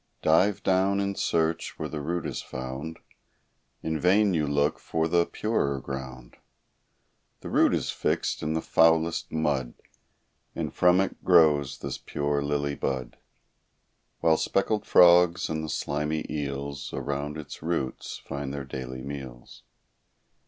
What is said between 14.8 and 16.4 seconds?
frogs, and the slimy